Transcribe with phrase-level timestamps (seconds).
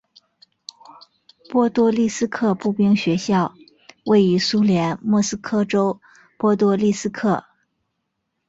[1.47, 3.53] 波多利斯克步兵学校
[4.07, 6.01] 位于苏联莫斯科州
[6.39, 7.45] 波多利斯克。